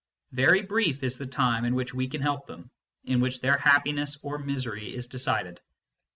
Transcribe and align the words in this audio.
Very 0.31 0.63
brief 0.63 1.03
is 1.03 1.19
the 1.19 1.27
time 1.27 1.63
in 1.63 1.75
which 1.75 1.93
we 1.93 2.07
can 2.07 2.21
help 2.21 2.47
them, 2.47 2.71
in 3.03 3.21
which 3.21 3.39
their 3.39 3.57
happiness 3.57 4.17
or 4.23 4.39
misery 4.39 4.95
is 4.95 5.05
decided. 5.05 5.59